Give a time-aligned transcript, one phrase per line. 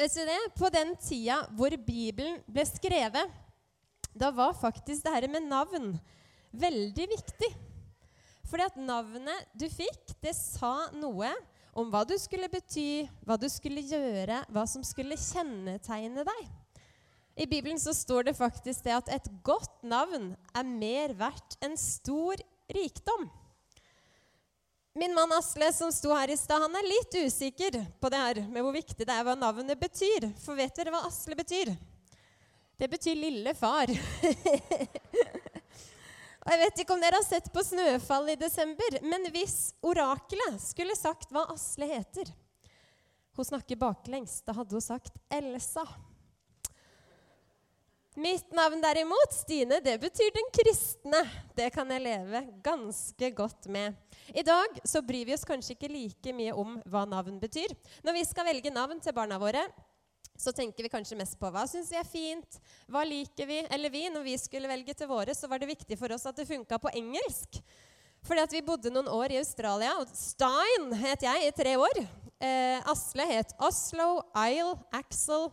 [0.00, 0.42] Vet det?
[0.56, 3.32] På den tida hvor Bibelen ble skrevet,
[4.16, 5.90] da var faktisk det her med navn
[6.56, 7.50] veldig viktig.
[8.48, 11.28] Fordi at navnet du fikk, det sa noe
[11.76, 16.48] om hva du skulle bety, hva du skulle gjøre, hva som skulle kjennetegne deg.
[17.36, 21.76] I Bibelen så står det faktisk det at et godt navn er mer verdt enn
[21.76, 22.40] stor
[22.72, 23.28] rikdom.
[24.92, 28.40] Min mann Asle som sto her i stad, han er litt usikker på det her
[28.50, 30.26] med hvor viktig det er hva navnet betyr.
[30.42, 31.70] For vet dere hva Asle betyr?
[32.80, 33.92] Det betyr lille far.
[36.40, 40.58] Og Jeg vet ikke om dere har sett på Snøfall i desember, men hvis orakelet
[40.64, 42.32] skulle sagt hva Asle heter
[43.38, 44.40] Hun snakker baklengs.
[44.42, 45.86] Da hadde hun sagt Elsa.
[48.20, 51.20] Mitt navn derimot, Stine, det betyr den kristne.
[51.56, 53.94] Det kan jeg leve ganske godt med.
[54.36, 57.72] I dag så bryr vi oss kanskje ikke like mye om hva navn betyr.
[58.04, 59.62] Når vi skal velge navn til barna våre,
[60.36, 62.60] så tenker vi kanskje mest på hva syns vi er fint,
[62.92, 63.62] hva liker vi?
[63.72, 66.36] Eller vi, når vi skulle velge til våre, så var det viktig for oss at
[66.36, 67.56] det funka på engelsk.
[68.28, 69.94] Fordi at vi bodde noen år i Australia.
[69.96, 72.04] og Stein het jeg i tre år.
[72.36, 75.48] Eh, Asle het Oslo, Isle, Axel,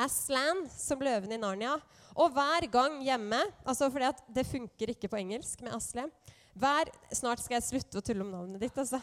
[0.00, 1.78] Aslan, som løven i Narnia.
[2.16, 6.08] Og hver gang hjemme altså fordi at Det funker ikke på engelsk med Asle.
[6.58, 8.78] Hver, snart skal jeg slutte å tulle om navnet ditt.
[8.78, 9.00] altså.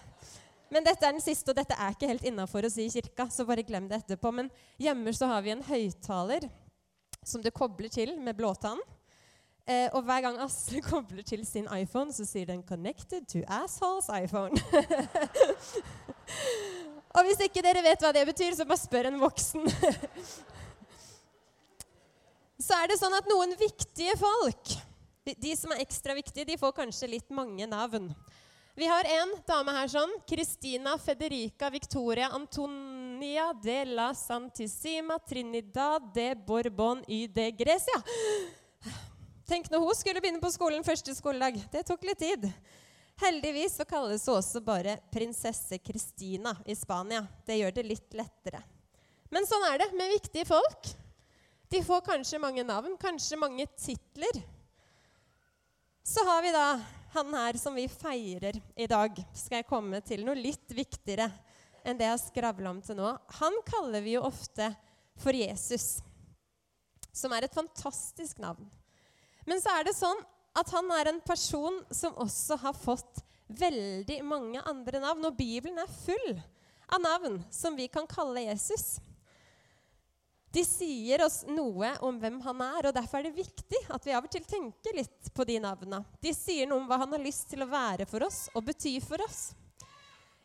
[0.69, 3.29] Men dette er den siste, og dette er ikke helt innafor å si i kirka.
[3.31, 4.33] så bare glem det etterpå.
[4.33, 6.49] Men hjemme så har vi en høyttaler
[7.23, 8.79] som du kobler til med blåtann.
[9.67, 14.07] Eh, og hver gang Asle kobler til sin iPhone, så sier den 'Connected to assholes
[14.07, 14.55] iPhone'.
[17.15, 19.67] og hvis ikke dere vet hva det betyr, så bare spør en voksen.
[22.57, 24.73] så er det sånn at noen viktige folk,
[25.27, 28.09] de, som er ekstra viktige, de får kanskje litt mange navn.
[28.77, 30.11] Vi har en dame her sånn.
[30.29, 37.97] Christina Federica Victoria Antonia de la Santissima Trinidad de Borbon y de Grecia.
[39.49, 41.57] Tenk når hun skulle begynne på skolen første skoledag.
[41.73, 42.45] Det tok litt tid.
[43.17, 47.23] Heldigvis så kalles hun også bare prinsesse Christina i Spania.
[47.49, 48.61] Det gjør det litt lettere.
[49.33, 50.93] Men sånn er det med viktige folk.
[51.69, 54.39] De får kanskje mange navn, kanskje mange titler.
[56.03, 56.67] Så har vi da
[57.11, 59.17] han her som vi feirer i dag.
[59.35, 61.27] Skal jeg komme til noe litt viktigere
[61.87, 63.11] enn det jeg har skravla om til nå.
[63.41, 64.69] Han kaller vi jo ofte
[65.17, 65.97] for Jesus,
[67.11, 68.67] som er et fantastisk navn.
[69.47, 70.19] Men så er det sånn
[70.57, 75.27] at han er en person som også har fått veldig mange andre navn.
[75.29, 76.39] Og Bibelen er full
[76.87, 78.97] av navn som vi kan kalle Jesus.
[80.57, 84.13] De sier oss noe om hvem han er, og derfor er det viktig at vi
[84.17, 85.99] av og til tenker litt på de navnene.
[86.23, 88.95] De sier noe om hva han har lyst til å være for oss og bety
[89.05, 89.51] for oss.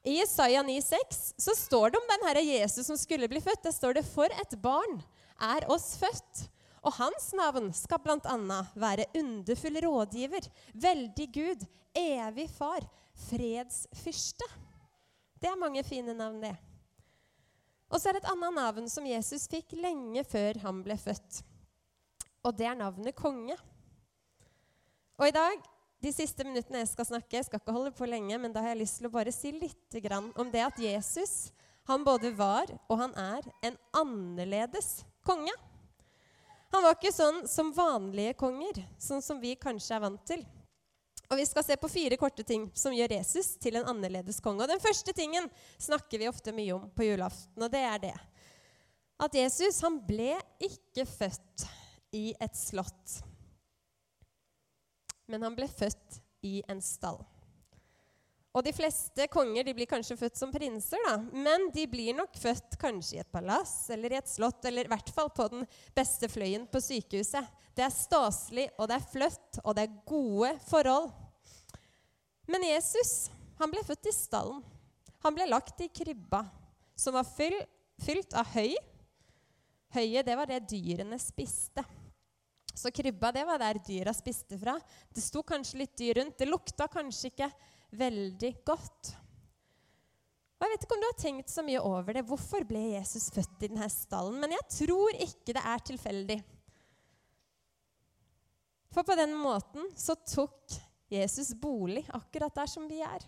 [0.05, 3.63] I Isaiah 9,6 så står det om den herre Jesus som skulle bli født.
[3.65, 5.01] Der står det 'For et barn
[5.41, 6.49] er oss født'.
[6.83, 8.59] Og hans navn skal bl.a.
[8.75, 12.85] være underfull rådgiver, veldig Gud, evig far,
[13.31, 14.45] fredsfyrste.
[15.41, 16.57] Det er mange fine navn, det.
[17.93, 21.43] Og så er det et annet navn som Jesus fikk lenge før han ble født.
[22.43, 23.57] Og det er navnet konge.
[25.21, 25.59] Og i dag,
[26.03, 28.73] de siste minuttene jeg skal snakke, jeg skal ikke holde på lenge, men da har
[28.73, 30.01] jeg lyst til å bare si litt
[30.41, 31.53] om det at Jesus
[31.91, 35.53] han både var og han er en annerledes konge.
[36.73, 40.45] Han var ikke sånn som vanlige konger, sånn som vi kanskje er vant til.
[41.33, 44.67] Og Vi skal se på fire korte ting som gjør Jesus til en annerledes konge.
[44.67, 45.49] Og Den første tingen
[45.81, 48.17] snakker vi ofte mye om på julaften, og det er det
[49.23, 51.67] at Jesus han ble ikke født
[52.17, 53.21] i et slott,
[55.31, 57.21] men han ble født i en stall.
[58.53, 62.35] Og De fleste konger de blir kanskje født som prinser, da, men de blir nok
[62.37, 65.65] født kanskje i et palass eller i et slott, eller i hvert fall på den
[65.97, 67.49] beste fløyen på sykehuset.
[67.73, 71.09] Det er staselig, og det er fløtt, og det er gode forhold.
[72.51, 73.31] Men Jesus
[73.61, 74.63] han ble født i stallen.
[75.23, 76.43] Han ble lagt i krybba,
[76.99, 78.75] som var fylt av høy.
[79.95, 81.85] Høyet, det var det dyrene spiste.
[82.75, 84.79] Så krybba, det var der dyra spiste fra.
[85.13, 86.39] Det sto kanskje litt dyr rundt.
[86.41, 87.51] Det lukta kanskje ikke
[88.01, 89.13] veldig godt.
[90.57, 92.25] Og Jeg vet ikke om du har tenkt så mye over det.
[92.27, 94.39] Hvorfor ble Jesus født i denne stallen?
[94.41, 96.39] Men jeg tror ikke det er tilfeldig.
[98.93, 100.77] For på den måten så tok
[101.13, 103.25] Jesus bolig akkurat der som vi er.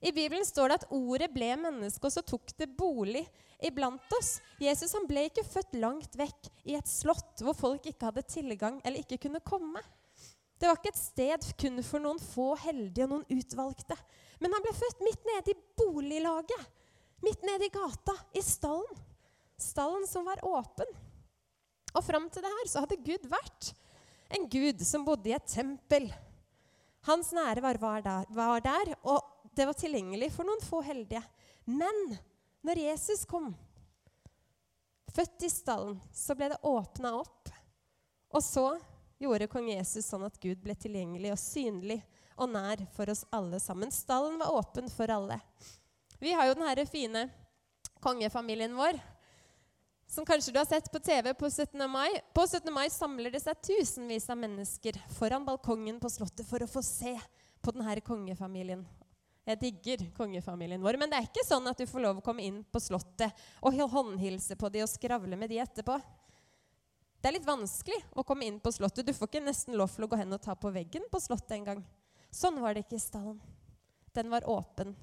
[0.00, 3.24] I Bibelen står det at ordet ble menneske, og så tok det bolig
[3.66, 4.36] iblant oss.
[4.62, 8.78] Jesus han ble ikke født langt vekk i et slott hvor folk ikke hadde tilgang
[8.84, 9.82] eller ikke kunne komme.
[10.58, 13.98] Det var ikke et sted kun for noen få heldige og noen utvalgte.
[14.42, 16.64] Men han ble født midt nede i boliglaget.
[17.26, 19.04] Midt nede i gata, i stallen.
[19.58, 20.90] stallen som var åpen.
[21.94, 23.72] Og fram til det her så hadde Gud vært
[24.36, 26.10] en gud som bodde i et tempel.
[27.06, 31.22] Hans nære var der, var der, og det var tilgjengelig for noen få heldige.
[31.64, 32.18] Men
[32.66, 33.52] når Jesus kom,
[35.14, 37.50] født i stallen, så ble det åpna opp.
[38.34, 38.66] Og så
[39.18, 41.98] gjorde kong Jesus sånn at Gud ble tilgjengelig og synlig
[42.38, 43.90] og nær for oss alle sammen.
[43.94, 45.40] Stallen var åpen for alle.
[46.18, 47.28] Vi har jo denne fine
[48.02, 48.98] kongefamilien vår
[50.08, 51.90] som kanskje du har sett på TV på 17.
[51.90, 52.20] mai.
[52.34, 52.72] På 17.
[52.72, 57.12] mai samler det seg tusenvis av mennesker foran balkongen på Slottet for å få se
[57.60, 58.86] på denne kongefamilien.
[59.48, 62.44] Jeg digger kongefamilien vår, men det er ikke sånn at du får lov å komme
[62.44, 65.98] inn på Slottet og håndhilse på de og skravle med de etterpå.
[67.20, 69.04] Det er litt vanskelig å komme inn på Slottet.
[69.04, 71.56] Du får ikke nesten lov til å gå hen og ta på veggen på Slottet
[71.58, 71.84] engang.
[72.32, 73.40] Sånn var det ikke i stallen.
[74.16, 74.96] Den var åpen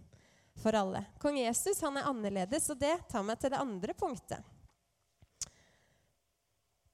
[0.61, 1.03] for alle.
[1.21, 4.54] Kong Jesus han er annerledes, og det tar meg til det andre punktet.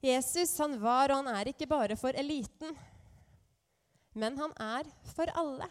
[0.02, 2.74] Jesus han var og han er ikke bare for eliten,
[4.18, 5.70] men han er for alle.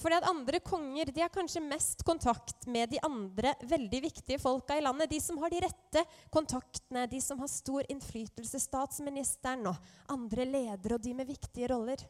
[0.00, 4.76] Fordi at andre konger de har kanskje mest kontakt med de andre veldig viktige folka
[4.76, 5.10] i landet.
[5.10, 6.02] De som har de rette
[6.34, 8.60] kontaktene, de som har stor innflytelse.
[8.60, 9.78] Statsministeren og
[10.12, 12.02] andre ledere og de med viktige roller.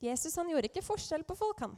[0.00, 1.74] Jesus han gjorde ikke forskjell på folk, han.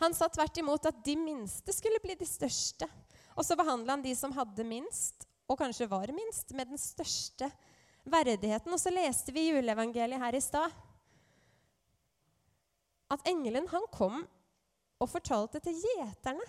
[0.00, 2.88] Han sa tvert imot at de minste skulle bli de største.
[3.40, 7.48] Og så behandla han de som hadde minst, og kanskje var minst, med den største
[8.04, 8.68] verdigheten.
[8.68, 10.76] Og så leste vi juleevangeliet her i stad
[13.10, 14.20] at engelen han kom
[15.00, 16.44] og fortalte til gjeterne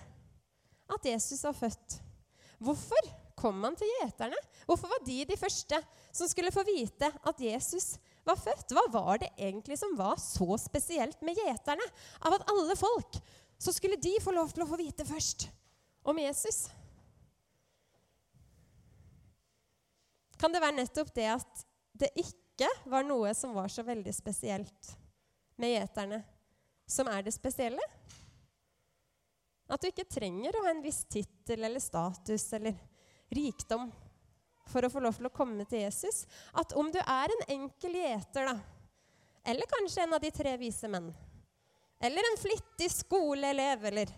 [0.91, 1.95] at Jesus var født.
[2.61, 3.07] Hvorfor
[3.39, 4.37] kom han til gjeterne?
[4.67, 5.79] Hvorfor var de de første
[6.11, 7.95] som skulle få vite at Jesus
[8.27, 8.75] var født?
[8.75, 11.87] Hva var det egentlig som var så spesielt med gjeterne?
[12.21, 13.17] Av at alle folk
[13.57, 15.47] så skulle de få lov til å få vite først
[16.03, 16.67] om Jesus.
[20.41, 21.65] Kan det være nettopp det at
[22.01, 24.93] det ikke var noe som var så veldig spesielt
[25.61, 26.21] med gjeterne,
[26.89, 27.83] som er det spesielle?
[29.71, 32.73] At du ikke trenger å ha en viss tittel eller status eller
[33.31, 33.85] rikdom
[34.71, 36.25] for å få lov til å komme til Jesus.
[36.57, 38.57] At om du er en enkel gjeter, da,
[39.45, 41.11] eller kanskje en av de tre vise menn,
[42.01, 44.11] eller en flittig skoleelev, eller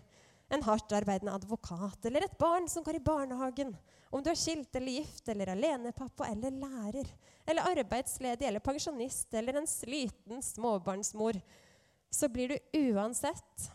[0.54, 3.74] en hardtarbeidende advokat eller et barn som går i barnehagen.
[4.10, 7.08] Om du er skilt eller gift eller alenepappa eller lærer
[7.44, 11.40] eller arbeidsledig eller pensjonist eller en sliten småbarnsmor,
[12.10, 13.70] så blir du uansett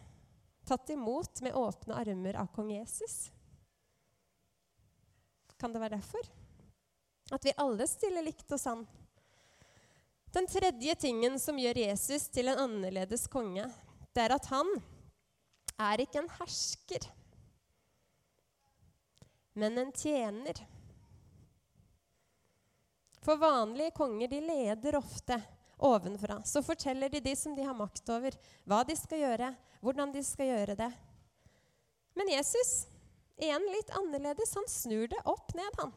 [0.66, 3.32] tatt imot med åpne armer av kong Jesus.
[5.60, 6.30] Kan det være derfor?
[7.36, 8.86] At vi alle stiller likt og sann.
[10.32, 13.66] Den tredje tingen som gjør Jesus til en annerledes konge,
[14.14, 14.70] det er at han
[15.80, 17.08] er ikke en hersker,
[19.60, 20.60] men en tjener.
[23.24, 25.40] For vanlige konger de leder ofte
[25.84, 26.42] ovenfra.
[26.48, 28.36] Så forteller de de som de har makt over,
[28.68, 29.50] hva de skal gjøre,
[29.84, 30.90] hvordan de skal gjøre det.
[32.16, 32.74] Men Jesus,
[33.40, 35.94] igjen litt annerledes, han snur det opp ned, han.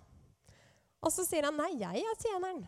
[1.02, 2.66] Og så sier han, 'Nei, jeg er tjeneren'.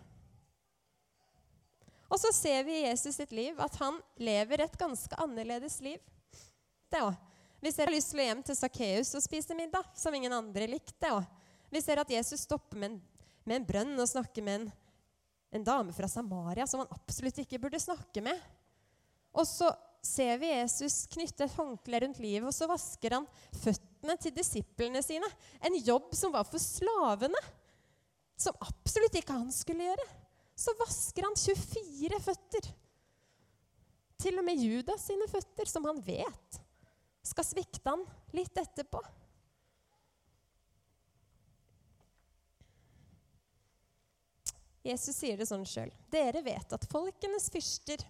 [2.11, 5.99] Og så ser vi i Jesus sitt liv at han lever et ganske annerledes liv
[6.94, 7.14] det òg.
[7.64, 11.14] Vi ser lyst til å hjem til Sakkeus og spise middag, som ingen andre likte
[11.16, 11.25] Og
[11.73, 12.99] Vi ser at Jesus stopper med en,
[13.49, 14.66] med en brønn og snakker med en,
[15.57, 18.37] en dame fra Samaria som han absolutt ikke burde snakke med.
[19.35, 19.71] Og så
[20.04, 23.26] ser vi Jesus knytte et håndkle rundt livet, og så vasker han
[23.57, 25.30] føttene til disiplene sine.
[25.64, 27.40] En jobb som var for slavene,
[28.37, 30.07] som absolutt ikke han skulle gjøre.
[30.54, 32.68] Så vasker han 24 føtter.
[34.21, 36.61] Til og med Judas sine føtter, som han vet
[37.25, 38.04] skal svikte han
[38.37, 39.00] litt etterpå.
[44.85, 45.88] Jesus sier det sånn sjøl.
[46.12, 48.02] Dere vet at folkenes fyrster,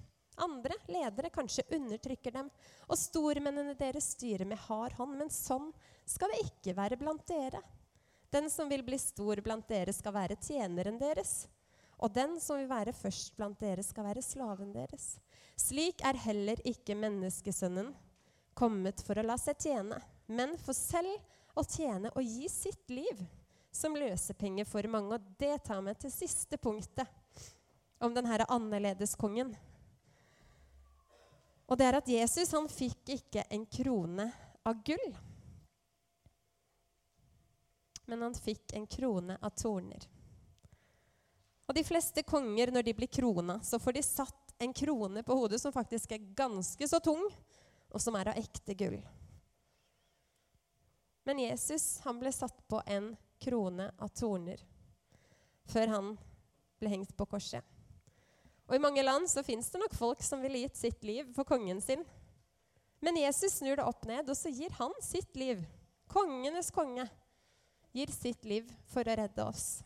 [0.43, 2.49] andre ledere, kanskje undertrykker dem,
[2.91, 5.71] og stormennene deres styrer med hard hånd, men sånn
[6.03, 7.63] skal det ikke være blant dere.
[8.35, 11.45] Den som vil bli stor blant dere, skal være tjeneren deres.
[12.03, 15.13] Og den som vil være først blant dere, skal være slaven deres.
[15.55, 17.93] Slik er heller ikke menneskesønnen
[18.57, 23.21] kommet for å la seg tjene, men for selv å tjene og gi sitt liv
[23.75, 25.19] som løsepenger for mange.
[25.19, 27.07] Og det tar meg til siste punktet
[28.03, 29.55] om denne annerledeskongen.
[31.65, 34.29] Og det er at Jesus han fikk ikke en krone
[34.69, 35.15] av gull,
[38.05, 40.05] men han fikk en krone av torner.
[41.65, 45.37] Og De fleste konger, når de blir krona, så får de satt en krone på
[45.39, 47.25] hodet som faktisk er ganske så tung,
[47.95, 48.99] og som er av ekte gull.
[51.25, 54.61] Men Jesus han ble satt på en krone av torner
[55.71, 56.11] før han
[56.81, 57.65] ble hengt på korset.
[58.69, 61.49] Og I mange land så fins det nok folk som ville gitt sitt liv for
[61.49, 62.05] kongen sin.
[63.05, 65.61] Men Jesus snur det opp ned, og så gir han sitt liv.
[66.09, 67.07] Kongenes konge
[67.93, 69.83] gir sitt liv for å redde oss.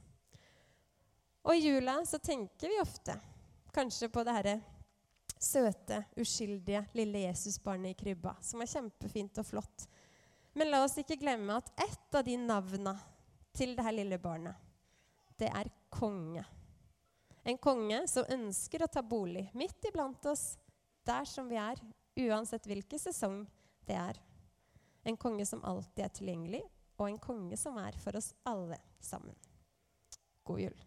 [1.43, 3.17] Og i jula så tenker vi ofte
[3.75, 4.57] kanskje på det herre
[5.43, 9.87] søte, uskyldige lille Jesusbarnet i krybba, som er kjempefint og flott.
[10.59, 12.95] Men la oss ikke glemme at ett av de navna
[13.55, 14.57] til dette lille barnet,
[15.39, 16.45] det er konge.
[17.49, 20.57] En konge som ønsker å ta bolig midt iblant oss,
[21.07, 21.79] der som vi er,
[22.19, 23.45] uansett hvilken sesong
[23.89, 24.19] det er.
[25.09, 26.65] En konge som alltid er tilgjengelig,
[26.99, 29.37] og en konge som er for oss alle sammen.
[30.45, 30.79] God jul.